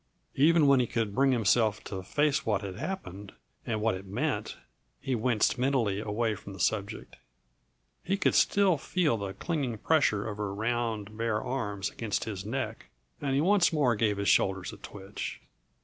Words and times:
Even 0.33 0.65
when 0.65 0.79
he 0.79 0.87
could 0.87 1.13
bring 1.13 1.31
himself 1.31 1.83
to 1.83 2.01
face 2.01 2.43
what 2.43 2.61
had 2.63 2.75
happened 2.77 3.33
and 3.67 3.81
what 3.81 3.93
it 3.93 4.07
meant, 4.07 4.57
he 4.99 5.13
winced 5.13 5.59
mentally 5.59 5.99
away 5.99 6.33
from 6.33 6.53
the 6.53 6.59
subject. 6.59 7.17
He 8.01 8.17
could 8.17 8.33
still 8.33 8.79
feel 8.79 9.15
the 9.15 9.35
clinging 9.35 9.77
pressure 9.77 10.27
of 10.27 10.37
her 10.37 10.55
round, 10.55 11.15
bare 11.19 11.43
arms 11.43 11.91
against 11.91 12.23
his 12.23 12.43
neck, 12.43 12.89
and 13.21 13.35
he 13.35 13.41
once 13.41 13.71
more 13.71 13.95
gave 13.95 14.17
his 14.17 14.27
shoulders 14.27 14.73
a 14.73 14.77
twitch. 14.77 15.39